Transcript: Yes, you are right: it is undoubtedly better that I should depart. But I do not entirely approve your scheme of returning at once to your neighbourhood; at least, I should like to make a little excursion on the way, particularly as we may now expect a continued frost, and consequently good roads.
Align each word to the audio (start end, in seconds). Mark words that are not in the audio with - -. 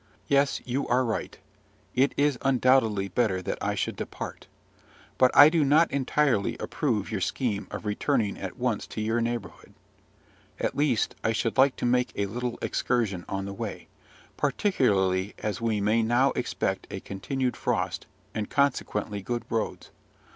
Yes, 0.27 0.61
you 0.65 0.87
are 0.87 1.05
right: 1.05 1.37
it 1.93 2.15
is 2.17 2.39
undoubtedly 2.41 3.07
better 3.09 3.39
that 3.43 3.59
I 3.61 3.75
should 3.75 3.95
depart. 3.95 4.47
But 5.19 5.29
I 5.37 5.47
do 5.47 5.63
not 5.63 5.91
entirely 5.91 6.57
approve 6.59 7.11
your 7.11 7.21
scheme 7.21 7.67
of 7.69 7.85
returning 7.85 8.35
at 8.39 8.57
once 8.57 8.87
to 8.87 8.99
your 9.01 9.21
neighbourhood; 9.21 9.75
at 10.59 10.75
least, 10.75 11.13
I 11.23 11.33
should 11.33 11.55
like 11.59 11.75
to 11.75 11.85
make 11.85 12.13
a 12.15 12.25
little 12.25 12.57
excursion 12.63 13.25
on 13.29 13.45
the 13.45 13.53
way, 13.53 13.89
particularly 14.37 15.35
as 15.37 15.61
we 15.61 15.79
may 15.79 16.01
now 16.01 16.31
expect 16.31 16.87
a 16.89 16.99
continued 16.99 17.55
frost, 17.55 18.07
and 18.33 18.49
consequently 18.49 19.21
good 19.21 19.43
roads. 19.51 19.91